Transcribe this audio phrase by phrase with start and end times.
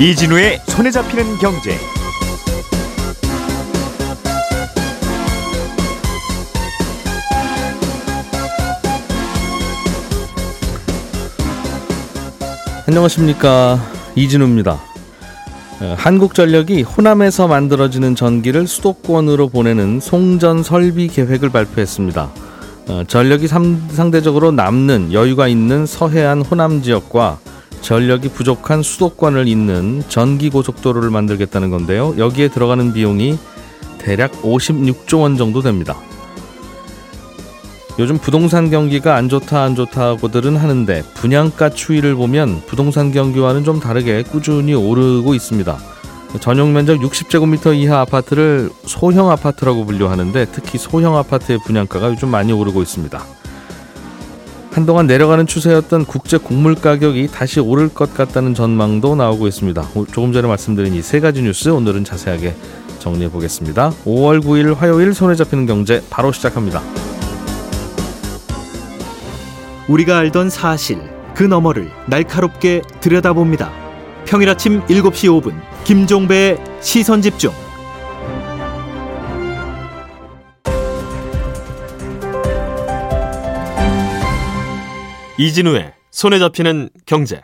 [0.00, 1.76] 이진우의 손에 잡히는 경제.
[12.86, 13.84] 안녕하십니까
[14.14, 14.78] 이진우입니다.
[15.80, 22.30] 어, 한국전력이 호남에서 만들어지는 전기를 수도권으로 보내는 송전 설비 계획을 발표했습니다.
[22.86, 27.40] 어, 전력이 상대적으로 남는 여유가 있는 서해안 호남 지역과
[27.80, 32.14] 전력이 부족한 수도권을 잇는 전기 고속도로를 만들겠다는 건데요.
[32.18, 33.38] 여기에 들어가는 비용이
[33.98, 35.96] 대략 56조 원 정도 됩니다.
[37.98, 44.22] 요즘 부동산 경기가 안 좋다 안 좋다고들은 하는데 분양가 추이를 보면 부동산 경기와는 좀 다르게
[44.22, 45.76] 꾸준히 오르고 있습니다.
[46.40, 52.82] 전용 면적 60제곱미터 이하 아파트를 소형 아파트라고 분류하는데 특히 소형 아파트의 분양가가 요즘 많이 오르고
[52.82, 53.20] 있습니다.
[54.72, 59.88] 한동안 내려가는 추세였던 국제 곡물 가격이 다시 오를 것 같다는 전망도 나오고 있습니다.
[60.12, 62.54] 조금 전에 말씀드린 이 세 가지 뉴스 오늘은 자세하게
[62.98, 63.90] 정리해 보겠습니다.
[64.04, 66.82] 5월 9일 화요일 손에 잡히는 경제 바로 시작합니다.
[69.88, 70.98] 우리가 알던 사실
[71.34, 73.72] 그 너머를 날카롭게 들여다봅니다.
[74.26, 75.54] 평일 아침 7시 5분
[75.84, 77.52] 김종배의 시선 집중.
[85.38, 87.40] 이진우의 손에 잡히는 경제.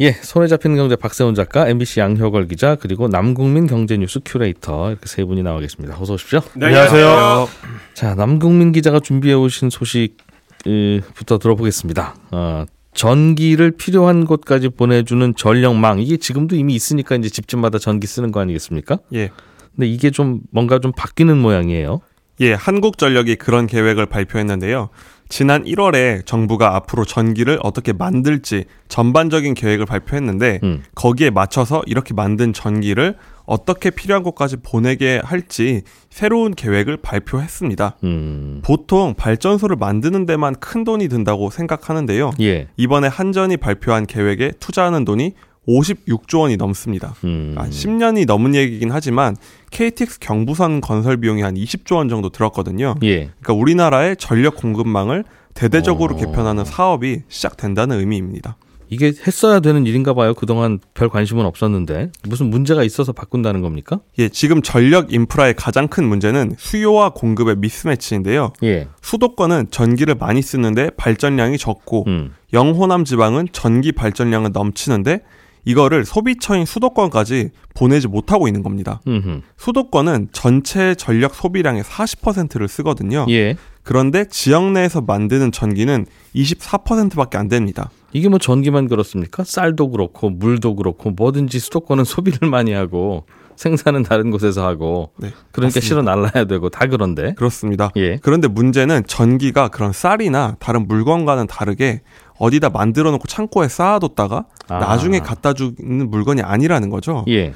[0.00, 5.24] 예, 손에 잡히는 경제 박세훈 작가, MBC 양효걸 기자, 그리고 남국민 경제뉴스 큐레이터 이렇게 세
[5.24, 5.96] 분이 나와 계십니다.
[6.00, 6.40] 어서 오십시오.
[6.54, 7.48] 네, 안녕하세요.
[7.94, 12.16] 자, 남국민 기자가 준비해 오신 소식부터 들어보겠습니다.
[12.32, 18.40] 어, 전기를 필요한 곳까지 보내주는 전력망 이게 지금도 이미 있으니까 이제 집집마다 전기 쓰는 거
[18.40, 18.98] 아니겠습니까?
[19.14, 19.30] 예.
[19.76, 22.00] 근데 이게 좀 뭔가 좀 바뀌는 모양이에요.
[22.40, 24.88] 예, 한국전력이 그런 계획을 발표했는데요.
[25.28, 30.82] 지난 1월에 정부가 앞으로 전기를 어떻게 만들지 전반적인 계획을 발표했는데 음.
[30.94, 33.16] 거기에 맞춰서 이렇게 만든 전기를
[33.46, 37.96] 어떻게 필요한 곳까지 보내게 할지 새로운 계획을 발표했습니다.
[38.04, 38.62] 음.
[38.64, 42.30] 보통 발전소를 만드는 데만 큰 돈이 든다고 생각하는데요.
[42.40, 42.68] 예.
[42.76, 45.34] 이번에 한전이 발표한 계획에 투자하는 돈이
[45.68, 47.14] 56조 원이 넘습니다.
[47.24, 47.54] 음.
[47.56, 49.36] 아, 10년이 넘은 얘기긴 하지만
[49.70, 52.94] KTX 경부선 건설 비용이 한 20조 원 정도 들었거든요.
[53.02, 53.30] 예.
[53.40, 56.18] 그러니까 우리나라의 전력 공급망을 대대적으로 오.
[56.18, 56.20] 어.
[56.20, 58.56] 개편하는 사업이 시작된다는 의미입니다.
[58.88, 60.34] 이게 했어야 되는 일인가 봐요.
[60.34, 64.00] 그동안 별 관심은 없었는데 무슨 문제가 있어서 바꾼다는 겁니까?
[64.18, 68.52] 예, 지금 전력 인프라의 가장 큰 문제는 수요와 공급의 미스매치인데요.
[68.62, 68.88] 예.
[69.02, 72.34] 수도권은 전기를 많이 쓰는데 발전량이 적고 음.
[72.52, 75.22] 영호남 지방은 전기 발전량은 넘치는데
[75.64, 79.00] 이거를 소비처인 수도권까지 보내지 못하고 있는 겁니다.
[79.06, 79.40] 음흠.
[79.56, 83.26] 수도권은 전체 전력 소비량의 40%를 쓰거든요.
[83.30, 83.56] 예.
[83.82, 87.90] 그런데 지역 내에서 만드는 전기는 24%밖에 안 됩니다.
[88.12, 89.44] 이게 뭐 전기만 그렇습니까?
[89.44, 93.26] 쌀도 그렇고 물도 그렇고 뭐든지 수도권은 소비를 많이 하고
[93.56, 95.80] 생산은 다른 곳에서 하고 네, 그러니까 맞습니다.
[95.80, 97.90] 실어 날라야 되고 다 그런데 그렇습니다.
[97.96, 98.16] 예.
[98.16, 102.00] 그런데 문제는 전기가 그런 쌀이나 다른 물건과는 다르게
[102.38, 104.78] 어디다 만들어 놓고 창고에 쌓아뒀다가 아.
[104.78, 107.24] 나중에 갖다 주는 물건이 아니라는 거죠.
[107.28, 107.52] 예.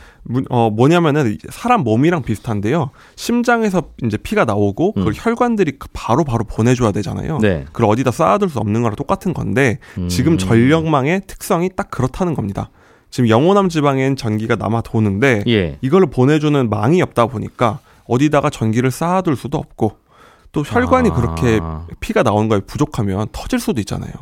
[0.51, 2.91] 어, 뭐냐면은 사람 몸이랑 비슷한데요.
[3.17, 5.01] 심장에서 이제 피가 나오고 음.
[5.01, 7.39] 그걸 혈관들이 바로 바로 보내줘야 되잖아요.
[7.39, 7.65] 네.
[7.73, 10.09] 그걸 어디다 쌓아둘 수 없는 거랑 똑같은 건데 음.
[10.09, 12.71] 지금 전력망의 특성이 딱 그렇다는 겁니다.
[13.11, 15.79] 지금 영호남 지방엔 전기가 남아 도는데 예.
[15.81, 19.97] 이걸 보내주는 망이 없다 보니까 어디다가 전기를 쌓아둘 수도 없고
[20.53, 21.15] 또 혈관이 아.
[21.15, 21.61] 그렇게
[22.01, 24.13] 피가 나오는 거에 부족하면 터질 수도 있잖아요.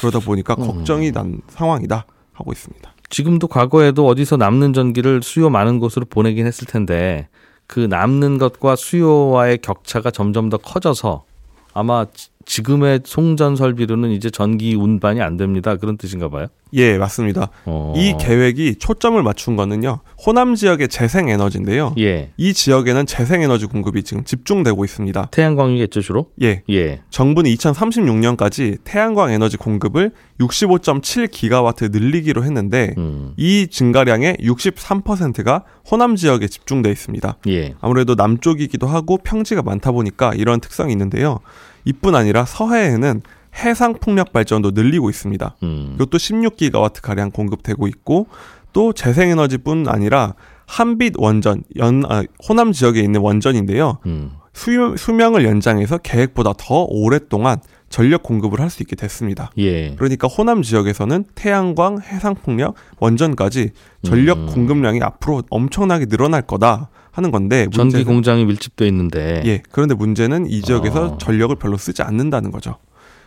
[0.00, 0.66] 그러다 보니까 음.
[0.66, 2.92] 걱정이 난 상황이다 하고 있습니다.
[3.08, 7.28] 지금도 과거에도 어디서 남는 전기를 수요 많은 곳으로 보내긴 했을 텐데
[7.66, 11.24] 그 남는 것과 수요와의 격차가 점점 더 커져서
[11.72, 12.06] 아마
[12.50, 15.76] 지금의 송전 설비로는 이제 전기 운반이 안 됩니다.
[15.76, 16.48] 그런 뜻인가 봐요.
[16.72, 17.48] 예, 맞습니다.
[17.64, 17.94] 어...
[17.96, 20.00] 이 계획이 초점을 맞춘 거는요.
[20.26, 21.94] 호남 지역의 재생 에너지인데요.
[21.98, 22.32] 예.
[22.36, 25.28] 이 지역에는 재생 에너지 공급이 지금 집중되고 있습니다.
[25.30, 26.26] 태양광이겠죠, 주로?
[26.42, 26.62] 예.
[26.70, 27.02] 예.
[27.10, 30.10] 정부는 2036년까지 태양광 에너지 공급을
[30.40, 33.32] 65.7 기가와트 늘리기로 했는데 음.
[33.36, 37.38] 이 증가량의 63%가 호남 지역에 집중돼 있습니다.
[37.48, 37.74] 예.
[37.80, 41.38] 아무래도 남쪽이기도 하고 평지가 많다 보니까 이런 특성이 있는데요.
[41.84, 43.22] 이뿐 아니라 서해에는
[43.56, 45.56] 해상 풍력 발전도 늘리고 있습니다.
[45.62, 45.92] 음.
[45.96, 48.26] 이것도 16기가와트 가량 공급되고 있고
[48.72, 50.34] 또 재생에너지뿐 아니라
[50.66, 53.98] 한빛 원전 연 아, 호남 지역에 있는 원전인데요.
[54.06, 54.32] 음.
[54.52, 57.58] 수, 수명을 연장해서 계획보다 더 오랫동안
[57.90, 59.50] 전력 공급을 할 수 있게 됐습니다.
[59.58, 59.94] 예.
[59.96, 63.70] 그러니까 호남 지역에서는 태양광, 해상풍력, 원전까지
[64.04, 64.46] 전력 음.
[64.46, 69.62] 공급량이 앞으로 엄청나게 늘어날 거다 하는 건데 전기 공장이 밀집돼 있는데 예.
[69.72, 71.18] 그런데 문제는 이 지역에서 어.
[71.18, 72.76] 전력을 별로 쓰지 않는다는 거죠.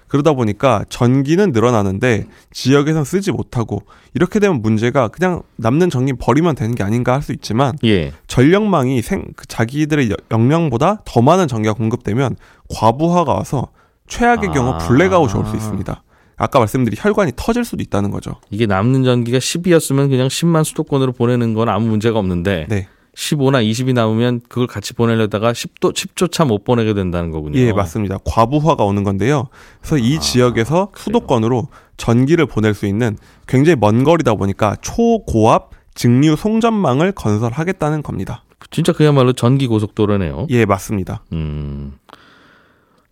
[0.08, 3.82] 그러다 보니까 전기는 늘어나는데 지역에선 쓰지 못하고
[4.14, 8.14] 이렇게 되면 문제가 그냥 남는 전기 버리면 되는 게 아닌가 할 수 있지만 예.
[8.28, 12.38] 전력망이 생, 그 자기들의 여- 역량보다 더 많은 전기가 공급되면
[12.70, 13.68] 과부하가 와서
[14.08, 14.78] 최악의 경우 아.
[14.80, 16.04] 블랙아웃이 올 수 있습니다.
[16.38, 18.36] 아까 말씀드린 혈관이 터질 수도 있다는 거죠.
[18.50, 22.88] 이게 남는 전기가 10이었으면 그냥 10만 수도권으로 보내는 건 아무 문제가 없는데 네.
[23.16, 27.60] 15나 20이 남으면 그걸 같이 보내려다가 10도 10조차 못 보내게 된다는 거군요.
[27.60, 28.18] 예, 맞습니다.
[28.26, 29.50] 과부하가 오는 건데요.
[29.80, 31.68] 그래서 이 아, 지역에서 수도권으로
[31.98, 33.16] 전기를 보낼 수 있는
[33.48, 38.44] 굉장히 먼 거리다 보니까 초고압 직류 송전망을 건설하겠다는 겁니다.
[38.72, 40.48] 진짜 그야말로 전기 고속도로네요.
[40.50, 41.24] 예, 맞습니다.
[41.34, 41.94] 음.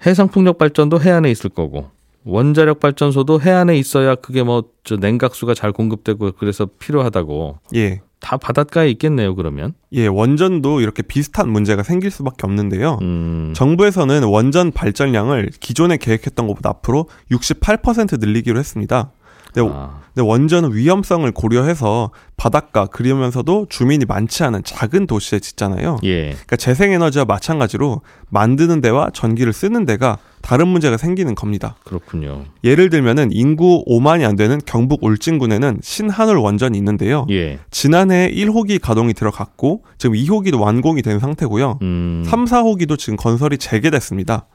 [0.05, 1.89] 해상 풍력 발전도 해안에 있을 거고
[2.23, 8.01] 원자력 발전소도 해안에 있어야 그게 뭐 저 냉각수가 잘 공급되고 그래서 필요하다고 예.
[8.19, 9.35] 다 바닷가에 있겠네요.
[9.35, 9.73] 그러면.
[9.93, 12.99] 예, 원전도 이렇게 비슷한 문제가 생길 수밖에 없는데요.
[13.01, 13.51] 음.
[13.55, 19.11] 정부에서는 원전 발전량을 기존에 계획했던 것보다 앞으로 68% 늘리기로 했습니다.
[19.53, 25.97] 근데, 아, 근데 원전은 위험성을 고려해서 바닷가 그러면서도 주민이 많지 않은 작은 도시에 짓잖아요.
[26.03, 26.29] 예.
[26.29, 31.75] 그러니까 재생에너지와 마찬가지로 만드는 데와 전기를 쓰는 데가 다른 문제가 생기는 겁니다.
[31.83, 32.45] 그렇군요.
[32.63, 37.27] 예를 들면은 인구 5만이 안 되는 경북 울진군에는 신한울 원전이 있는데요.
[37.29, 37.59] 예.
[37.69, 41.79] 지난해 1호기 가동이 들어갔고 지금 2호기도 완공이 된 상태고요.
[41.83, 42.23] 음.
[42.25, 44.47] 3, 4호기도 지금 건설이 재개됐습니다.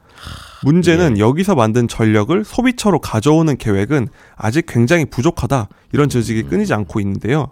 [0.63, 1.21] 문제는 예.
[1.21, 5.69] 여기서 만든 전력을 소비처로 가져오는 계획은 아직 굉장히 부족하다.
[5.93, 6.49] 이런 지적이 음.
[6.49, 7.51] 끊이지 않고 있는데요.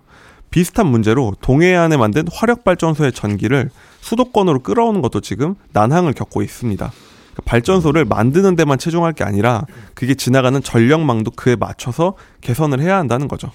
[0.52, 3.69] 비슷한 문제로 동해안에 만든 화력발전소의 전기를
[4.02, 6.86] 수도권으로 끌어오는 것도 지금 난항을 겪고 있습니다.
[6.86, 13.28] 그러니까 발전소를 만드는 데만 치중할 게 아니라 그게 지나가는 전력망도 그에 맞춰서 개선을 해야 한다는
[13.28, 13.51] 거죠.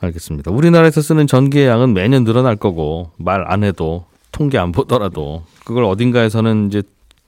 [0.00, 0.50] 알겠습니다.
[0.50, 6.66] 우리나라에서 쓰는 전기의 양은 매년 늘어날 거고 말 안 해도 통계 안 보더라도 그걸 어딘가에서는
[6.68, 6.82] 이제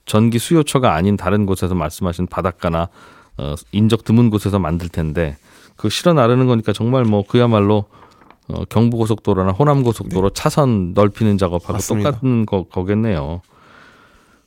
[0.07, 2.89] 전기 수요처가 아닌 다른 곳에서 말씀하신 바닷가나
[3.37, 5.37] 어, 인적 드문 곳에서 만들 텐데
[5.77, 7.87] 그 실어 나르는 거니까 정말 뭐 그야말로
[8.49, 11.73] 어, 경부고속도로나 호남고속도로 차선 넓히는 작업하고 네.
[11.75, 12.11] 맞습니다.
[12.11, 13.41] 똑같은 거, 거겠네요.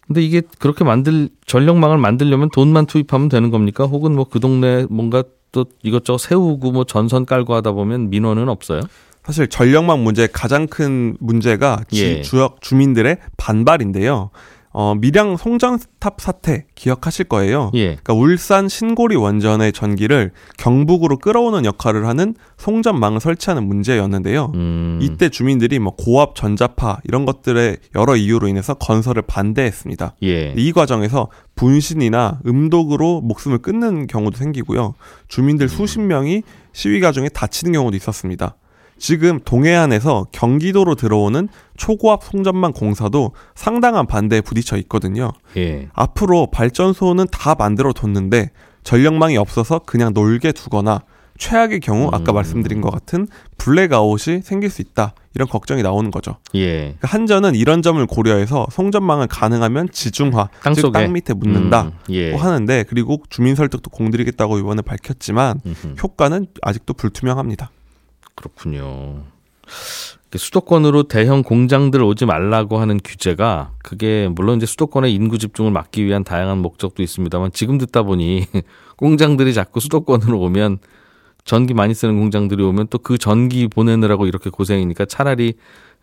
[0.06, 3.86] 근데 이게 그렇게 만들 전력망을 만들려면 돈만 투입하면 되는 겁니까?
[3.86, 8.81] 혹은 뭐 그 동네 뭔가 또 이것저것 세우고 뭐 전선 깔고 하다 보면 민원은 없어요?
[9.24, 12.21] 사실 전력망 문제의 가장 큰 문제가 지, 예.
[12.21, 14.30] 지역 주민들의 반발인데요.
[14.79, 17.71] 어, 밀양 송전탑 사태 기억하실 거예요.
[17.74, 17.95] 예.
[17.95, 20.29] 그러니까 울산 신고리 원전의 전기를
[20.59, 24.51] 경북으로 끌어오는 역할을 하는 송전망을 설치하는 문제였는데요.
[24.53, 25.00] 음.
[25.01, 30.13] 이때 주민들이 뭐 고압 전자파 이런 것들의 여러 이유로 인해서 건설을 반대했습니다.
[30.21, 30.53] 예.
[30.56, 34.94] 이 과정에서 분신이나 음독으로 목숨을 끊는 경우도 생기고요.
[35.27, 38.56] 주민들 수십 명이 시위 과정에 다치는 경우도 있었습니다.
[38.97, 41.47] 지금 동해안에서 경기도로 들어오는
[41.77, 45.31] 초고압 송전망 공사도 상당한 반대에 부딪혀 있거든요.
[45.55, 45.89] 예.
[45.94, 48.51] 앞으로 발전소는 다 만들어 뒀는데
[48.83, 51.01] 전력망이 없어서 그냥 놀게 두거나
[51.38, 52.35] 최악의 경우 아까 음.
[52.35, 53.27] 말씀드린 것 같은
[53.57, 55.13] 블랙아웃이 생길 수 있다.
[55.35, 56.38] 이런 걱정이 나오는 거죠.
[56.55, 56.77] 예.
[56.77, 61.83] 그러니까 한전은 이런 점을 고려해서 송전망을 가능하면 지중화, 땅즉 속에 땅 밑에 묻는다.
[61.83, 62.33] 음, 예.
[62.33, 67.69] 하는데 그리고 주민 설득도 공들이겠다고 이번에 밝혔지만 음흠, 효과는 아직도 불투명합니다.
[68.37, 69.23] 그렇군요.
[70.33, 76.23] 수도권으로 대형 공장들 오지 말라고 하는 규제가 그게 물론 이제 수도권의 인구 집중을 막기 위한
[76.23, 78.45] 다양한 목적도 있습니다만 지금 듣다 보니
[78.97, 80.77] 공장들이 자꾸 수도권으로 오면
[81.44, 85.56] 전기 많이 쓰는 공장들이 오면 또 그 전기 보내느라고 이렇게 고생이니까 차라리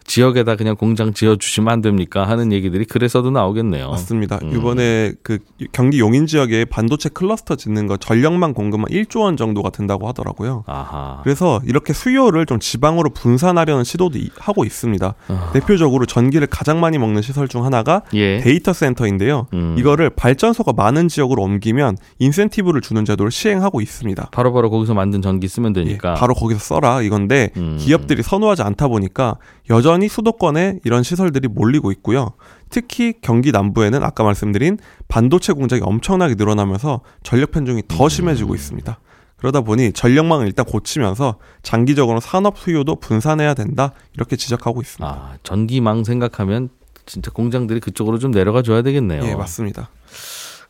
[0.04, 3.90] 지역에다 그냥 공장 지어 주시면 안 됩니까 하는 얘기들이 그래서도 나오겠네요.
[3.90, 4.38] 맞습니다.
[4.42, 4.54] 음.
[4.54, 5.38] 이번에 그
[5.72, 10.64] 경기 용인 지역에 반도체 클러스터 짓는 거 전력망 공급만 1조 원 정도가 든다고 하더라고요.
[10.66, 11.20] 아하.
[11.24, 15.14] 그래서 이렇게 수요를 좀 지방으로 분산하려는 시도도 이- 하고 있습니다.
[15.28, 15.50] 아.
[15.54, 18.40] 대표적으로 전기를 가장 많이 먹는 시설 중 하나가 예.
[18.40, 19.46] 데이터 센터인데요.
[19.54, 19.74] 음.
[19.78, 24.28] 이거를 발전소가 많은 지역으로 옮기면 인센티브를 주는 제도를 시행하고 있습니다.
[24.32, 26.14] 바로바로 거기서 만든 전기 쓰면 예, 되니까.
[26.14, 27.76] 바로 거기서 써라 이건데 음.
[27.80, 29.36] 기업들이 선호하지 않다 보니까
[29.70, 32.32] 여전 히 수도권에 이런 시설들이 몰리고 있고요.
[32.70, 37.88] 특히 경기 남부에는 아까 말씀드린 반도체 공장이 엄청나게 늘어나면서 전력 편중이 음.
[37.88, 38.98] 더 심해지고 있습니다.
[39.36, 45.06] 그러다 보니 전력망을 일단 고치면서 장기적으로 산업 수요도 분산해야 된다 이렇게 지적하고 있습니다.
[45.06, 46.70] 아, 전기망 생각하면
[47.06, 49.22] 진짜 공장들이 그쪽으로 좀 내려가 줘야 되겠네요.
[49.24, 49.90] 예, 맞습니다.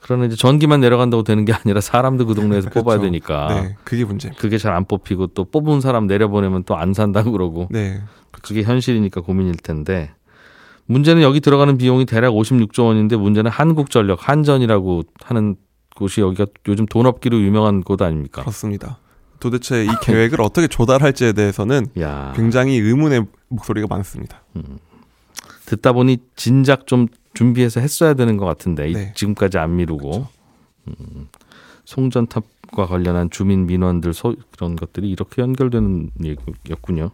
[0.06, 3.04] 그러나 이제 전기만 내려간다고 되는 게 아니라 사람도 그 동네에서 뽑아야 그렇죠.
[3.06, 4.38] 되니까 네, 그게 문제입니다.
[4.40, 9.23] 그게 잘 안 뽑히고 또 뽑은 사람 내려보내면 또 안 산다고 그러고 네, 그게 현실이니까
[9.23, 10.12] 고민일 텐데
[10.87, 15.56] 문제는 여기 들어가는 비용이 대략 56조 원인데 문제는 한국전력 한전이라고 하는
[15.96, 18.42] 곳이 여기가 요즘 돈 없기로 유명한 곳 아닙니까?
[18.42, 18.99] 그렇습니다.
[19.40, 24.42] 도대체 이 계획을 어떻게 조달할지에 대해서는 야 굉장히 의문의 목소리가 많습니다.
[25.64, 29.12] 듣다 보니 진작 좀 준비해서 했어야 되는 것 같은데 이- 네.
[29.14, 30.26] 지금까지 안 미루고
[30.88, 31.29] 음,
[31.85, 37.11] 송전탑과 관련한 주민 민원들 소, 그런 것들이 이렇게 연결되는 얘기였군요.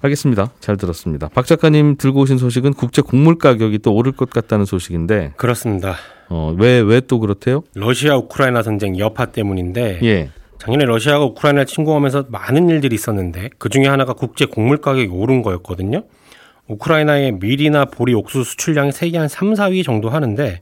[0.00, 0.52] 알겠습니다.
[0.60, 1.28] 잘 들었습니다.
[1.28, 5.96] 박 작가님 들고 오신 소식은 국제 곡물 가격이 또 오를 것 같다는 소식인데 그렇습니다.
[6.28, 7.64] 어, 왜 왜 또 그렇대요?
[7.74, 10.30] 러시아 우크라이나 전쟁 여파 때문인데 예.
[10.58, 16.04] 작년에 러시아가 우크라이나를 침공하면서 많은 일들이 있었는데 그 중에 하나가 국제 곡물 가격이 오른 거였거든요.
[16.68, 20.60] 우크라이나의 밀이나 보리, 옥수수 수출량이 세계 한 3, 4위 정도 하는데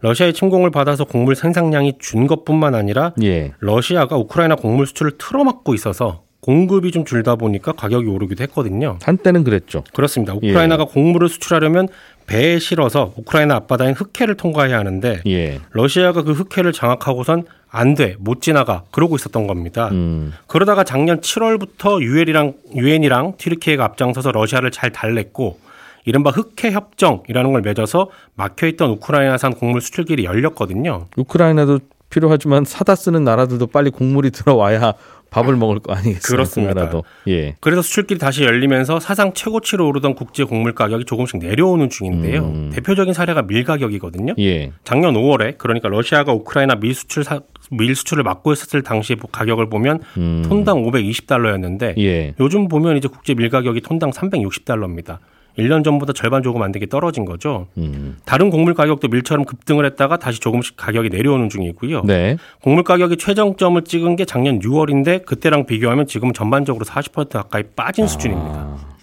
[0.00, 3.52] 러시아의 침공을 받아서 곡물 생산량이 준 것뿐만 아니라 예.
[3.60, 8.98] 러시아가 우크라이나 곡물 수출을 틀어막고 있어서 공급이 좀 줄다 보니까 가격이 오르기도 했거든요.
[9.02, 9.82] 한때는 그랬죠.
[9.94, 10.34] 그렇습니다.
[10.34, 11.88] 우크라이나가 곡물을 수출하려면
[12.26, 15.60] 배에 실어서 우크라이나 앞바다인 흑해를 통과해야 하는데 예.
[15.70, 17.44] 러시아가 그 흑해를 장악하고선
[17.76, 19.88] 안 돼, 못 지나가 그러고 있었던 겁니다.
[19.90, 20.32] 음.
[20.46, 25.58] 그러다가 작년 7월부터 유엔이랑 유엔이랑 튀르키예가 앞장서서 러시아를 잘 달랬고
[26.04, 31.06] 이른바 흑해 협정이라는 걸 맺어서 막혀있던 우크라이나산 곡물 수출길이 열렸거든요.
[31.16, 34.94] 우크라이나도 필요하지만 사다 쓰는 나라들도 빨리 곡물이 들어와야
[35.30, 36.28] 밥을 먹을 거 아니겠습니까?
[36.28, 37.02] 그렇습니다.
[37.26, 37.56] 예.
[37.58, 42.44] 그래서 수출길이 다시 열리면서 사상 최고치로 오르던 국제 곡물 가격이 조금씩 내려오는 중인데요.
[42.44, 42.70] 음.
[42.72, 44.34] 대표적인 사례가 밀 가격이거든요.
[44.38, 44.70] 예.
[44.84, 47.40] 작년 5월에 그러니까 러시아가 우크라이나 밀 수출 사,
[47.70, 50.42] 밀 수출을 막고 있었을 당시 가격을 보면 음.
[50.46, 52.34] 톤당 520달러였는데 예.
[52.40, 55.18] 요즘 보면 이제 국제 밀 가격이 톤당 360달러입니다.
[55.58, 57.68] 1년 전보다 절반 조금 안 되게 떨어진 거죠.
[57.76, 58.16] 음.
[58.24, 62.02] 다른 곡물 가격도 밀처럼 급등을 했다가 다시 조금씩 가격이 내려오는 중이고요.
[62.02, 62.36] 네.
[62.60, 68.50] 곡물 가격이 최정점을 찍은 게 작년 6월인데 그때랑 비교하면 지금은 전반적으로 40% 가까이 빠진 수준입니다.
[68.50, 68.94] 아.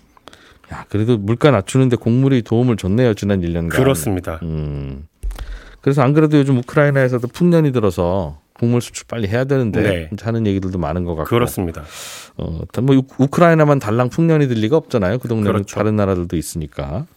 [0.74, 3.14] 야, 그래도 물가 낮추는데 곡물이 도움을 줬네요.
[3.14, 3.70] 지난 1년간.
[3.70, 4.40] 그렇습니다.
[4.44, 5.08] 음.
[5.80, 10.10] 그래서 안 그래도 요즘 우크라이나에서도 풍년이 들어서 곡물 수출 빨리 해야 되는데 네.
[10.22, 11.30] 하는 얘기들도 많은 것 같고.
[11.30, 11.84] 그렇습니다.
[12.38, 15.18] 어, 뭐 우- 우크라이나만 달랑 풍년이 들 리가 없잖아요.
[15.18, 15.76] 그 동네는 그렇죠.
[15.76, 17.08] 다른 나라들도 있으니까.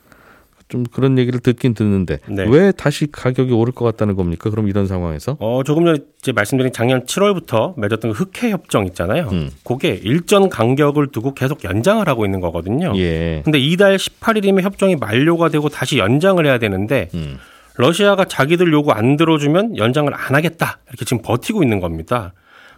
[0.69, 2.47] 좀 그런 얘기를 듣긴 듣는데 네.
[2.49, 4.49] 왜 다시 가격이 오를 것 같다는 겁니까?
[4.49, 5.37] 그럼 이런 상황에서?
[5.39, 9.29] 어, 조금 전에 이제 말씀드린 작년 7월부터 맺었던 그 흑해 협정 있잖아요.
[9.31, 9.51] 음.
[9.63, 12.95] 그게 일전 간격을 두고 계속 연장을 하고 있는 거거든요.
[12.97, 13.43] 예.
[13.45, 17.37] 근데 이달 18일이면 협정이 만료가 되고 다시 연장을 해야 되는데 음.
[17.77, 20.79] 러시아가 자기들 요구 안 들어주면 연장을 안 하겠다.
[20.89, 22.33] 이렇게 지금 버티고 있는 겁니다.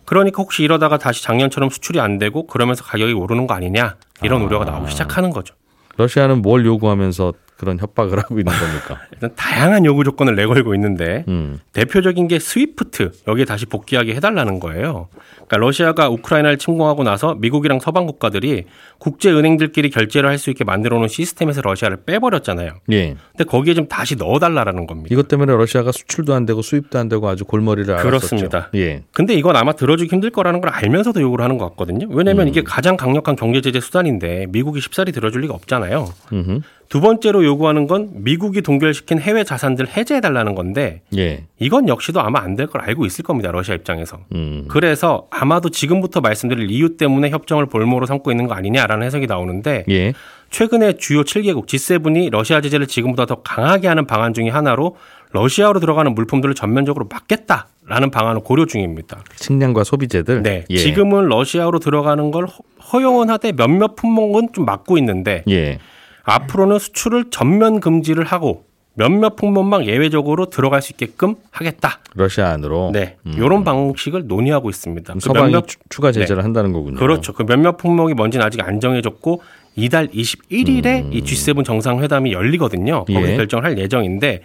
[0.04, 4.64] 그러니까 혹시 이러다가 다시 작년처럼 수출이 안 되고 그러면서 가격이 오르는 거 아니냐 이런 우려가
[4.64, 5.54] 나오기 시작하는 거죠.
[5.96, 9.00] 러시아는 뭘 요구하면서 그런 협박을 하고 있는 겁니까?
[9.12, 11.58] 일단 다양한 요구 조건을 내걸고 있는데 음.
[11.72, 15.08] 대표적인 게 스위프트 여기에 다시 복귀하게 해달라는 거예요.
[15.34, 18.64] 그러니까 러시아가 우크라이나를 침공하고 나서 미국이랑 서방 국가들이
[18.98, 22.72] 국제 은행들끼리 결제를 할 수 있게 만들어놓은 시스템에서 러시아를 빼버렸잖아요.
[22.92, 23.16] 예.
[23.32, 25.08] 근데 거기에 좀 다시 넣어달라는 겁니다.
[25.10, 28.06] 이것 때문에 러시아가 수출도 안 되고 수입도 안 되고 아주 골머리를 앓았었죠.
[28.06, 28.68] 그렇습니다.
[28.74, 29.02] 예.
[29.12, 32.06] 근데 이건 아마 들어주기 힘들 거라는 걸 알면서도 요구를 하는 것 같거든요.
[32.10, 32.48] 왜냐하면 음.
[32.48, 36.12] 이게 가장 강력한 경제 제재 수단인데 미국이 쉽사리 들어줄 리가 없잖아요.
[36.32, 36.60] 음흠.
[36.88, 41.44] 두 번째로 요구하는 건 미국이 동결시킨 해외 자산들 해제해 달라는 건데 예.
[41.58, 43.50] 이건 역시도 아마 안 될 걸 알고 있을 겁니다.
[43.50, 44.18] 러시아 입장에서.
[44.34, 44.64] 음.
[44.68, 50.12] 그래서 아마도 지금부터 말씀드릴 이유 때문에 협정을 볼모로 삼고 있는 거 아니냐라는 해석이 나오는데 예.
[50.50, 54.96] 최근에 주요 7개국 G7이 러시아 제재를 지금보다 더 강하게 하는 방안 중에 하나로
[55.32, 59.22] 러시아로 들어가는 물품들을 전면적으로 막겠다라는 방안을 고려 중입니다.
[59.34, 60.42] 식량과 소비재들.
[60.44, 60.64] 네.
[60.70, 60.76] 예.
[60.76, 62.62] 지금은 러시아로 들어가는 걸 허-
[62.92, 65.78] 허용은 하되 몇몇 품목은 좀 막고 있는데 예.
[66.26, 68.64] 앞으로는 수출을 전면 금지를 하고
[68.94, 72.00] 몇몇 품목만 예외적으로 들어갈 수 있게끔 하겠다.
[72.14, 72.90] 러시아 안으로.
[72.92, 73.16] 네.
[73.26, 73.34] 음.
[73.36, 75.12] 이런 방식을 논의하고 있습니다.
[75.14, 76.96] 그 서방이 몇몇 추- 추가 제재를 한다는 거군요.
[76.98, 77.32] 그렇죠.
[77.34, 79.42] 그 몇몇 품목이 뭔지는 아직 안 정해졌고
[79.76, 83.00] 이달 21일에 이 G7 정상회담이 열리거든요.
[83.04, 83.26] 거기서 음.
[83.32, 83.36] 예.
[83.36, 84.42] 결정을 할 예정인데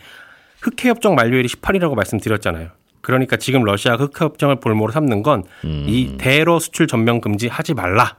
[0.61, 2.67] 흑해 협정 만료일이 18일이라고 말씀드렸잖아요.
[3.00, 5.85] 그러니까 지금 러시아가 흑해 협정을 볼모로 삼는 건 음.
[5.88, 8.17] 이 대러 수출 전면 금지 하지 말라.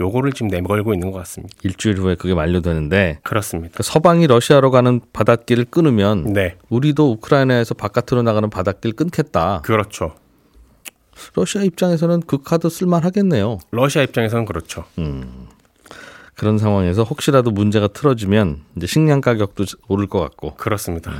[0.00, 1.54] 요거를 지금 내걸고 있는 것 같습니다.
[1.64, 3.74] 일주일 후에 그게 만료되는데 그렇습니다.
[3.76, 6.56] 그 서방이 러시아로 가는 바닷길을 끊으면 네.
[6.68, 9.62] 우리도 우크라이나에서 바깥으로 나가는 바닷길 끊겠다.
[9.62, 10.14] 그렇죠.
[11.34, 13.58] 러시아 입장에서는 그 카드 쓸만하겠네요.
[13.72, 14.84] 러시아 입장에서는 그렇죠.
[16.34, 20.54] 그런 상황에서 혹시라도 문제가 틀어지면 이제 식량 가격도 오를 것 같고.
[20.54, 21.12] 그렇습니다.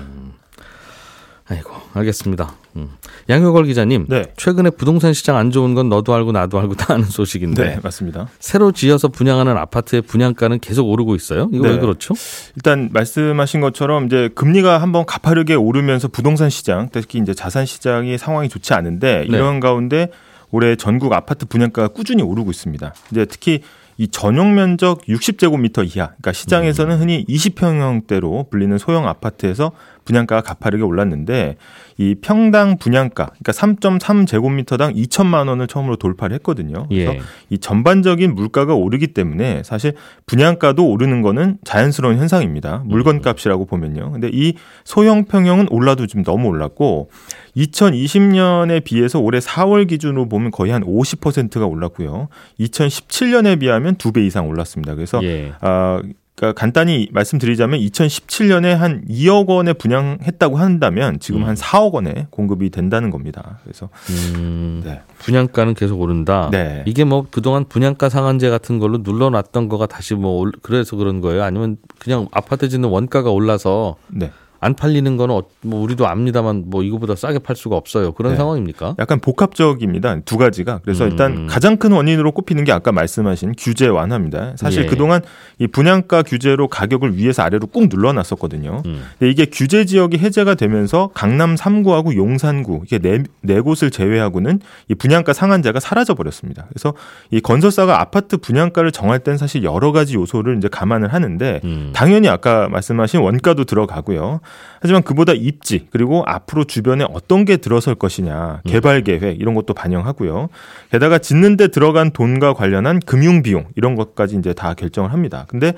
[1.50, 2.54] 아이고, 알겠습니다.
[2.76, 2.90] 음.
[3.30, 4.24] 양효걸 기자님, 네.
[4.36, 8.28] 최근에 부동산 시장 안 좋은 건 너도 알고 나도 알고 다 아는 소식인데 네, 맞습니다.
[8.38, 11.48] 새로 지어서 분양하는 아파트의 분양가는 계속 오르고 있어요.
[11.52, 11.74] 이거 네.
[11.74, 12.14] 왜 그렇죠?
[12.54, 18.48] 일단 말씀하신 것처럼 이제 금리가 한번 가파르게 오르면서 부동산 시장, 특히 이제 자산 시장이 상황이
[18.50, 19.36] 좋지 않은데 네.
[19.36, 20.10] 이런 가운데
[20.50, 22.94] 올해 전국 아파트 분양가가 꾸준히 오르고 있습니다.
[23.10, 23.62] 이제 특히
[24.00, 29.72] 이 전용 면적 60제곱미터 이하, 그러니까 시장에서는 흔히 20평형대로 불리는 소형 아파트에서
[30.08, 31.56] 분양가가 가파르게 올랐는데
[31.98, 36.86] 이 평당 분양가 그러니까 3.3제곱미터당 2천만 원을 처음으로 돌파를 했거든요.
[36.88, 37.20] 그래서 예.
[37.50, 39.92] 이 전반적인 물가가 오르기 때문에 사실
[40.26, 42.84] 분양가도 오르는 거는 자연스러운 현상입니다.
[42.86, 44.12] 물건값이라고 보면요.
[44.12, 47.10] 근데 이 소형 평형은 올라도 좀 너무 올랐고
[47.56, 52.28] 2020년에 비해서 올해 4월 기준으로 보면 거의 한 50%가 올랐고요.
[52.60, 54.94] 2017년에 비하면 두 배 이상 올랐습니다.
[54.94, 55.52] 그래서 예.
[55.60, 56.00] 아
[56.38, 63.10] 그러니까 간단히 말씀드리자면 2017년에 한 2억 원에 분양했다고 한다면 지금 한 4억 원에 공급이 된다는
[63.10, 63.58] 겁니다.
[63.64, 63.88] 그래서
[64.36, 65.00] 음, 네.
[65.18, 66.48] 분양가는 계속 오른다.
[66.52, 66.84] 네.
[66.86, 71.42] 이게 뭐 그동안 분양가 상한제 같은 걸로 눌러놨던 거가 다시 뭐 올- 그래서 그런 거예요?
[71.42, 74.30] 아니면 그냥 아파트 짓는 원가가 올라서 네.
[74.60, 78.12] 안 팔리는 거는 어- 뭐 우리도 압니다만 뭐 이거보다 싸게 팔 수가 없어요.
[78.12, 78.36] 그런 네.
[78.36, 78.96] 상황입니까?
[78.98, 80.20] 약간 복합적입니다.
[80.24, 80.80] 두 가지가.
[80.82, 81.10] 그래서 음.
[81.10, 84.54] 일단 가장 큰 원인으로 꼽히는 게 아까 말씀하신 규제 완화입니다.
[84.56, 84.86] 사실 예.
[84.86, 85.22] 그동안
[85.58, 88.82] 이 분양가 규제로 가격을 위에서 아래로 꾹 눌러놨었거든요.
[88.86, 89.02] 음.
[89.18, 94.94] 근데 이게 규제 지역이 해제가 되면서 강남 3구하고 용산구 이게 네, 네 곳을 제외하고는 이
[94.94, 96.66] 분양가 상한제가 사라져 버렸습니다.
[96.68, 96.94] 그래서
[97.30, 101.92] 이 건설사가 아파트 분양가를 정할 땐 사실 여러 가지 요소를 이제 감안을 하는데 음.
[101.94, 104.40] 당연히 아까 말씀하신 원가도 들어가고요.
[104.80, 110.48] 하지만 그보다 입지 그리고 앞으로 주변에 어떤 게 들어설 것이냐 개발 계획 이런 것도 반영하고요.
[110.90, 115.46] 게다가 짓는데 들어간 돈과 관련한 금융 비용 이런 것까지 이제 다 결정을 합니다.
[115.48, 115.72] 근데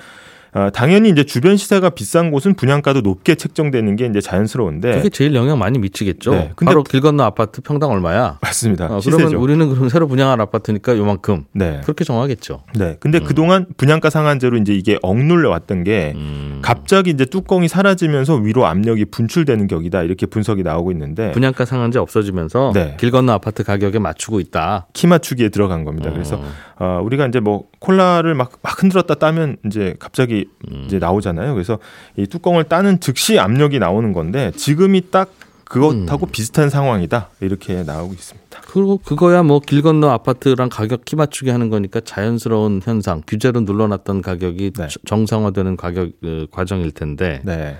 [0.53, 5.35] 어, 당연히 이제 주변 시세가 비싼 곳은 분양가도 높게 책정되는 게 이제 자연스러운데 그게 제일
[5.35, 6.31] 영향 많이 미치겠죠.
[6.33, 6.51] 네.
[6.57, 8.39] 근데- 바로 길 건너 아파트 평당 얼마야?
[8.41, 8.87] 맞습니다.
[8.87, 9.17] 어, 시세죠.
[9.17, 11.81] 그러면 우리는 그럼 새로 분양할 아파트니까 요만큼 네.
[11.85, 12.63] 그렇게 정하겠죠.
[12.75, 12.97] 네.
[12.99, 16.59] 근데 그동안 분양가 상한제로 이제 이게 억눌려 왔던 게 음.
[16.63, 22.73] 갑자기 이제 뚜껑이 사라지면서 위로 압력이 분출되는 격이다 이렇게 분석이 나오고 있는데 분양가 상한제 없어지면서
[22.75, 22.97] 네.
[22.99, 24.89] 길 건너 아파트 가격에 맞추고 있다.
[24.93, 26.11] 키 맞추기에 들어간 겁니다.
[26.13, 26.45] 그래서 어.
[26.81, 30.85] 어, 우리가 이제 뭐 콜라를 막, 막 흔들었다 따면 이제 갑자기 음.
[30.87, 31.55] 이제 나오잖아요.
[31.55, 31.79] 그래서
[32.17, 35.31] 이 뚜껑을 따는 즉시 압력이 나오는 건데 지금이 딱
[35.65, 36.31] 그것하고 음.
[36.33, 38.61] 비슷한 상황이다 이렇게 나오고 있습니다.
[38.67, 44.21] 그리고 그거야 뭐 길 건너 아파트랑 가격 키 맞추기 하는 거니까 자연스러운 현상, 규제로 눌러놨던
[44.23, 44.89] 가격이 네.
[44.89, 47.77] 저- 정상화되는 가격 어, 과정일 텐데 네,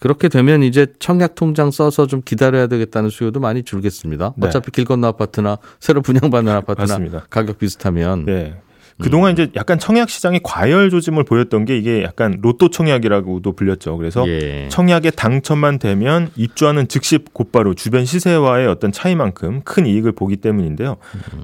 [0.00, 4.34] 그렇게 되면 이제 청약 통장 써서 좀 기다려야 되겠다는 수요도 많이 줄겠습니다.
[4.36, 4.46] 네.
[4.48, 7.26] 어차피 길 건너 아파트나 새로 분양받는 아파트나 맞습니다.
[7.30, 8.60] 가격 비슷하면 네.
[9.00, 13.96] 그동안 이제 약간 청약 시장이 과열 조짐을 보였던 게 이게 약간 로또 청약이라고도 불렸죠.
[13.96, 14.68] 그래서 예.
[14.68, 20.96] 청약에 당첨만 되면 입주하는 즉시 곧바로 주변 시세와의 어떤 차이만큼 큰 이익을 보기 때문인데요.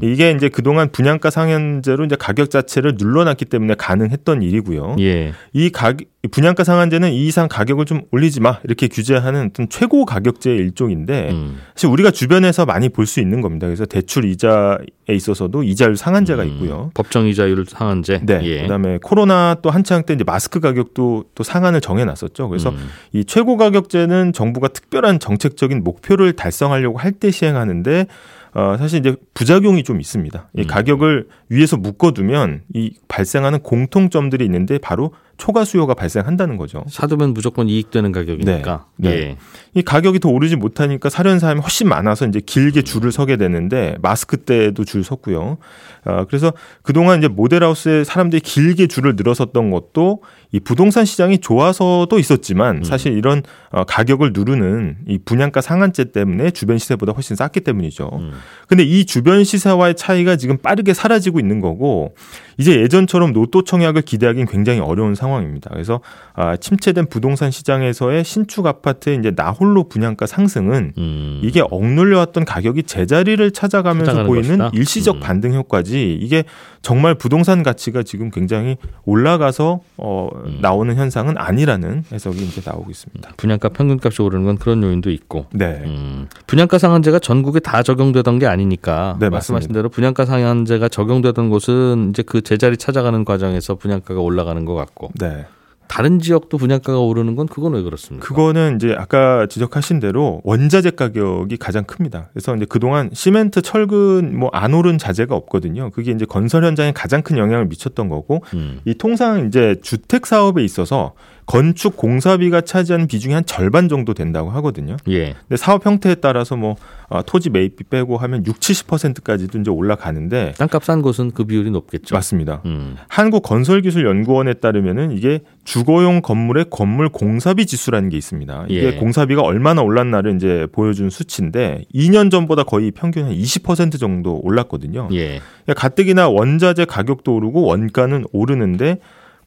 [0.03, 4.97] 이게 이제 그동안 분양가 상한제로 이제 가격 자체를 눌러놨기 때문에 가능했던 일이고요.
[5.01, 5.33] 예.
[5.53, 10.05] 이 가격 이 분양가 상한제는 이 이상 가격을 좀 올리지 마 이렇게 규제하는 어떤 최고
[10.05, 11.59] 가격제의 일종인데 음.
[11.75, 13.69] 사실 우리가 주변에서 많이 볼 수 있는 겁니다.
[13.69, 14.79] 그래서 대출 이자에
[15.12, 16.49] 있어서도 이자율 상한제가 음.
[16.49, 16.90] 있고요.
[16.95, 18.21] 법정 이자율 상한제.
[18.25, 18.40] 네.
[18.42, 18.62] 예.
[18.62, 22.49] 그다음에 코로나 또 한창 때 이제 마스크 가격도 또 상한을 정해놨었죠.
[22.49, 22.88] 그래서 음.
[23.12, 28.07] 이 최고 가격제는 정부가 특별한 정책적인 목표를 달성하려고 할 때 시행하는데
[28.53, 30.49] 어, 사실 이제 부작용이 좀 있습니다.
[30.57, 30.66] 이 음.
[30.66, 36.85] 가격을 위에서 묶어두면 이 발생하는 공통점들이 있는데 바로 초과 수요가 발생한다는 거죠.
[36.88, 38.87] 사두면 무조건 이익되는 가격이니까.
[38.96, 39.11] 네.
[39.11, 39.16] 네.
[39.16, 39.37] 예.
[39.75, 44.38] 이 가격이 더 오르지 못하니까 사려는 사람이 훨씬 많아서 이제 길게 줄을 서게 되는데 마스크
[44.38, 45.59] 때도 줄 섰고요.
[46.07, 50.22] 어, 그래서 그동안 이제 모델하우스에 사람들이 길게 줄을 늘어섰던 것도
[50.53, 56.79] 이 부동산 시장이 좋아서도 있었지만 사실 이런 어, 가격을 누르는 이 분양가 상한제 때문에 주변
[56.79, 58.11] 시세보다 훨씬 쌌기 때문이죠.
[58.14, 58.33] 음.
[58.68, 62.14] 근데 이 주변 시세와의 차이가 지금 빠르게 사라지고 있는 거고
[62.57, 65.71] 이제 예전처럼 로또 청약을 기대하기는 굉장히 어려운 상황 입니다.
[65.73, 66.01] 그래서
[66.35, 71.41] 아, 침체된 부동산 시장에서의 신축 아파트의 이제 나홀로 분양가 상승은 음.
[71.43, 74.71] 이게 억눌려왔던 가격이 제자리를 찾아가면서 보이는 것이다?
[74.73, 75.21] 일시적 음.
[75.21, 76.45] 반등 효과지 이게
[76.83, 80.59] 정말 부동산 가치가 지금 굉장히 올라가서 어, 음.
[80.61, 83.31] 나오는 현상은 아니라는 해석이 이제 나오고 있습니다.
[83.37, 85.47] 분양가 평균값이 오르는 건 그런 요인도 있고.
[85.53, 85.83] 네.
[85.85, 89.79] 음, 분양가 상한제가 전국에 다 적용되던 게 아니니까 네, 말씀하신 맞습니다.
[89.79, 95.47] 대로 분양가 상한제가 적용되던 곳은 이제 그 제자리 찾아가는 과정에서 분양가가 올라가는 것 같고 네.
[95.89, 98.27] 다른 지역도 분양가가 오르는 건 그건 왜 그렇습니까?
[98.27, 102.29] 그거는 이제 아까 지적하신 대로 원자재 가격이 가장 큽니다.
[102.33, 105.91] 그래서 이제 그동안 시멘트, 철근 뭐 안 오른 자재가 없거든요.
[105.91, 108.81] 그게 이제 건설 현장에 가장 큰 영향을 미쳤던 거고 음.
[108.85, 111.15] 이 통상 이제 주택 사업에 있어서
[111.47, 114.97] 건축 공사비가 차지하는 비중이 한 절반 정도 된다고 하거든요.
[115.09, 115.35] 예.
[115.49, 116.77] 근데 사업 형태에 따라서 뭐
[117.09, 122.17] 어, 토지 매입비 빼고 하면 6, 70%까지도 이제 올라가는데 땅값 싼 곳은 그 비율이 높겠죠.
[122.17, 122.63] 맞습니다.
[122.67, 122.97] 음.
[123.09, 128.67] 한국 건설기술연구원에 따르면은 이게 주거용 건물의 건물 공사비 지수라는 게 있습니다.
[128.69, 128.93] 이게 예.
[128.95, 135.09] 공사비가 얼마나 올랐나를 이제 보여준 수치인데 2년 전보다 거의 평균 한 20% 정도 올랐거든요.
[135.13, 135.41] 예.
[135.65, 138.99] 그러니까 가뜩이나 원자재 가격도 오르고 원가는 오르는데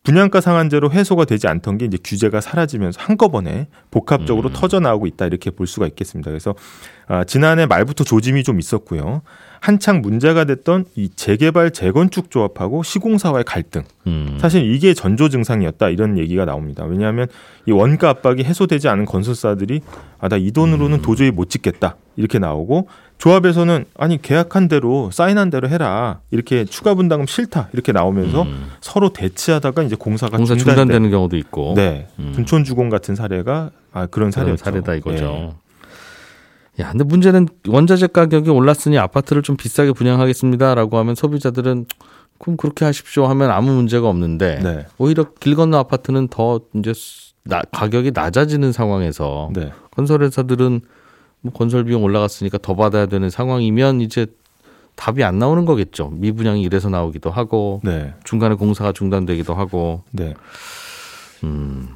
[0.10, 4.54] 분양가 상한제로 해소가 되지 않던 게 이제 규제가 사라지면서 한꺼번에 복합적으로 음.
[4.54, 6.32] 터져 나오고 있다 이렇게 볼 수가 있겠습니다.
[6.32, 6.56] 그래서
[7.08, 9.22] 아, 지난해 말부터 조짐이 좀 있었고요.
[9.62, 13.84] 한창 문제가 됐던 이 재개발 재건축 조합하고 시공사와의 갈등.
[14.08, 14.38] 음.
[14.42, 16.86] 사실 이게 전조 증상이었다 이런 얘기가 나옵니다.
[16.86, 17.28] 왜냐하면
[17.68, 19.82] 이 원가 압박이 해소되지 않은 건설사들이
[20.20, 22.88] 아 나 이 돈으로는 도저히 못 짓겠다 이렇게 나오고
[23.20, 28.72] 조합에서는 아니 계약한 대로 사인한 대로 해라 이렇게 추가 분담금 싫다 이렇게 나오면서 음.
[28.82, 31.74] 서로 대치하다가 이제 공사가 공사 중단되는 경우도 있고.
[31.76, 32.32] 네 음.
[32.34, 34.64] 둔촌 주공 같은 사례가 아 그런 사례였죠.
[34.64, 35.54] 사례다 이거죠.
[36.80, 36.82] 예.
[36.84, 41.86] 야, 근데 문제는 원자재 가격이 올랐으니 아파트를 좀 비싸게 분양하겠습니다라고 하면 소비자들은
[42.40, 44.86] 그럼 그렇게 하십시오 하면 아무 문제가 없는데 네.
[44.98, 49.74] 오히려 길 건너 아파트는 더 이제 수- 나- 가격이 낮아지는 상황에서 네.
[49.92, 50.80] 건설회사들은
[51.42, 54.28] 뭐 건설 비용 올라갔으니까 더 받아야 되는 상황이면 이제
[54.96, 56.10] 답이 안 나오는 거겠죠.
[56.14, 58.14] 미분양이 이래서 나오기도 하고 네.
[58.26, 60.34] 중간에 공사가 중단되기도 하고 네.
[61.46, 61.88] 음,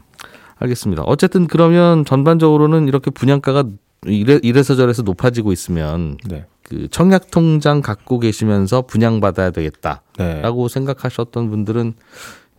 [0.58, 1.04] 알겠습니다.
[1.04, 3.66] 어쨌든 그러면 전반적으로는 이렇게 분양가가
[4.06, 6.46] 이래, 이래서 저래서 높아지고 있으면 네.
[6.64, 10.74] 그 청약 통장 갖고 계시면서 분양 받아야 되겠다라고 네.
[10.74, 11.94] 생각하셨던 분들은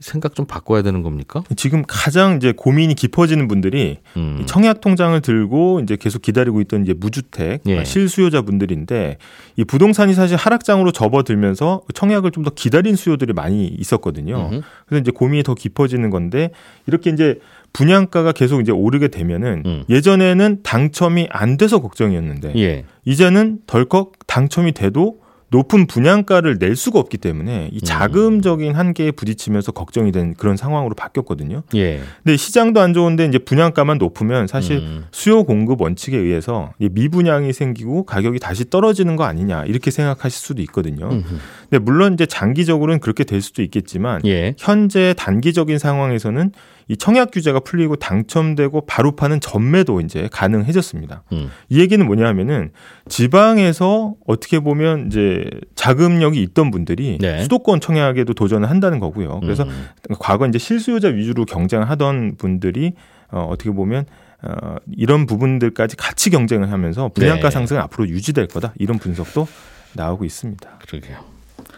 [0.04, 1.42] 생각 좀 바꿔야 되는 겁니까?
[1.56, 4.38] 지금 가장 이제 고민이 깊어지는 분들이 음.
[4.40, 7.84] 이 청약 통장을 들고 이제 계속 기다리고 있던 이제 무주택 예.
[7.84, 9.16] 실수요자 분들인데
[9.56, 14.50] 이 부동산이 사실 하락장으로 접어들면서 청약을 좀 더 기다린 수요들이 많이 있었거든요.
[14.52, 14.60] 음흠.
[14.86, 16.50] 그래서 이제 고민이 더 깊어지는 건데
[16.86, 17.38] 이렇게 이제
[17.72, 19.84] 분양가가 계속 이제 오르게 되면은 음.
[19.88, 22.84] 예전에는 당첨이 안 돼서 걱정이었는데 예.
[23.06, 25.23] 이제는 덜컥 당첨이 돼도
[25.54, 27.70] 높은 분양가를 낼 수가 없기 때문에 음.
[27.72, 31.62] 이 자금적인 한계에 부딪히면서 걱정이 된 그런 상황으로 바뀌었거든요.
[31.76, 32.00] 예.
[32.24, 35.04] 근데 시장도 안 좋은데 이제 분양가만 높으면 사실 음.
[35.12, 40.60] 수요 공급 원칙에 의해서 이 미분양이 생기고 가격이 다시 떨어지는 거 아니냐 이렇게 생각하실 수도
[40.62, 41.08] 있거든요.
[41.08, 41.38] 음흠.
[41.70, 44.54] 근데 물론 이제 장기적으로는 그렇게 될 수도 있겠지만 예.
[44.58, 46.50] 현재 단기적인 상황에서는
[46.88, 51.22] 이 청약 규제가 풀리고 당첨되고 바로 파는 전매도 이제 가능해졌습니다.
[51.32, 51.50] 음.
[51.68, 52.70] 이 얘기는 뭐냐면은
[53.08, 57.42] 지방에서 어떻게 보면 이제 자금력이 있던 분들이 네.
[57.42, 59.40] 수도권 청약에도 도전을 한다는 거고요.
[59.40, 59.88] 그래서 음.
[60.18, 62.92] 과거 이제 실수요자 위주로 경쟁을 하던 분들이
[63.30, 64.04] 어, 어떻게 보면
[64.42, 67.50] 어, 이런 부분들까지 같이 경쟁을 하면서 분양가 네.
[67.50, 69.48] 상승은 앞으로 유지될 거다 이런 분석도
[69.94, 70.78] 나오고 있습니다.
[70.86, 71.33] 그러게요.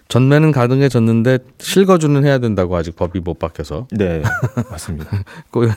[0.08, 4.22] 전매는 가능해졌는데 실거주는 해야 된다고 아직 법이 못 바뀌어서 네,
[4.70, 5.10] 맞습니다.
[5.50, 5.70] 꼬여,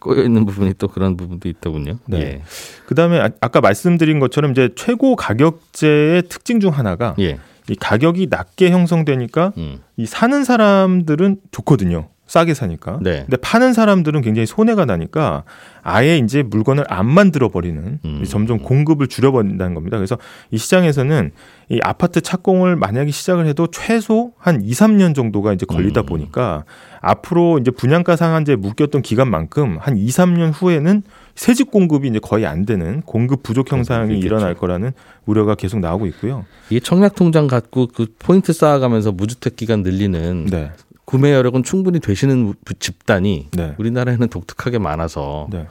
[0.00, 1.98] 꼬여 있는 부분이 또 그런 부분도 있더군요.
[2.06, 2.18] 네.
[2.20, 2.42] 예.
[2.86, 7.38] 그다음에 아- 아까 말씀드린 것처럼 이제 최고 가격제의 특징 중 하나가 예.
[7.68, 9.78] 이 가격이 낮게 형성되니까 음.
[9.96, 12.08] 이 사는 사람들은 좋거든요.
[12.26, 12.98] 싸게 사니까.
[13.02, 13.20] 네.
[13.20, 15.44] 근데 파는 사람들은 굉장히 손해가 나니까
[15.82, 18.24] 아예 이제 물건을 안 만들어 버리는 음.
[18.24, 19.96] 점점 공급을 줄여 버린다는 겁니다.
[19.96, 20.18] 그래서
[20.50, 21.30] 이 시장에서는
[21.68, 26.06] 이 아파트 착공을 만약에 시작을 해도 최소 한 2, 3년 정도가 이제 걸리다 음.
[26.06, 26.64] 보니까
[27.00, 31.02] 앞으로 이제 분양가 상한제에 묶였던 기간만큼 한 2, 3년 후에는
[31.36, 34.26] 새집 공급이 이제 거의 안 되는 공급 부족 현상이 있겠죠.
[34.26, 34.92] 일어날 거라는
[35.26, 36.44] 우려가 계속 나오고 있고요.
[36.70, 40.72] 이 청약 통장 갖고 그 포인트 쌓아가면서 무주택 기간 늘리는 네.
[41.06, 43.74] 구매 여력은 충분히 되시는 부- 집단이 네.
[43.78, 45.66] 우리나라에는 독특하게 많아서 네.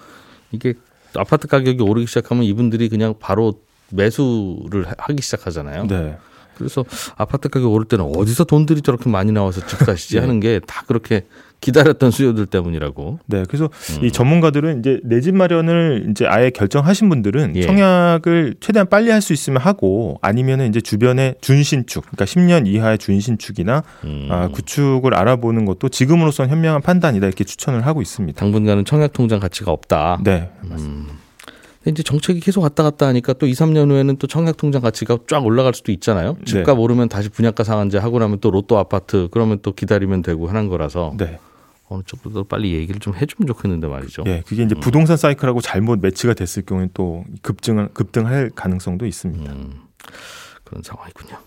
[0.52, 0.74] 이게
[1.14, 3.60] 아파트 가격이 오르기 시작하면 이분들이 그냥 바로
[3.92, 5.88] 매수를 하- 하기 시작하잖아요.
[5.88, 6.18] 네.
[6.58, 6.86] 그래서
[7.18, 10.22] 아파트 가격 오를 때는 어디서 돈들이 저렇게 많이 나와서 집 사시지 네.
[10.22, 11.28] 하는 게 다 그렇게
[11.62, 13.20] 기다렸던 수요들 때문이라고.
[13.26, 14.06] 네, 그래서 음.
[14.06, 17.62] 이 전문가들은 이제 내 집 마련을 이제 아예 결정하신 분들은 예.
[17.64, 23.82] 청약을 최대한 빨리 할 수 있으면 하고 아니면은 이제 주변에 준신축, 그러니까 10년 이하의 준신축이나
[24.04, 24.28] 음.
[24.30, 28.40] 아, 구축을 알아보는 것도 지금으로선 현명한 판단이다 이렇게 추천을 하고 있습니다.
[28.40, 30.20] 당분간은 청약 통장 가치가 없다.
[30.24, 30.70] 네, 음.
[30.70, 31.25] 근데
[31.92, 35.46] 이제 정책이 계속 왔다 갔다 하니까 또 2, 3년 후에는 또 청약 통장 가치가 쫙
[35.46, 36.38] 올라갈 수도 있잖아요.
[36.46, 40.68] 집값 오르면 다시 분양가 상한제 하고 나면 또 로또 아파트 그러면 또 기다리면 되고 하는
[40.68, 41.40] 거라서 네,
[41.88, 44.24] 어느 쪽으로 빨리 얘기를 좀 해주면 좋겠는데 말이죠.
[44.26, 49.52] 예, 그게 이제 부동산 사이클하고 잘못 매치가 됐을 경우에 또 급증 급등할 가능성도 있습니다.
[49.52, 49.82] 음,
[50.64, 51.38] 그런 상황이군요.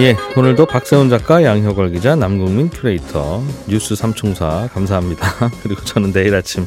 [0.00, 5.50] 예, 오늘도 박세훈 작가, 양효걸 기자, 남국민 큐레이터, 뉴스 삼총사 감사합니다.
[5.62, 6.66] 그리고 저는 내일 아침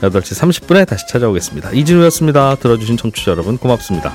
[0.00, 1.72] 8시 30분에 다시 찾아오겠습니다.
[1.72, 2.54] 이진우였습니다.
[2.54, 4.14] 들어주신 청취자 여러분 고맙습니다.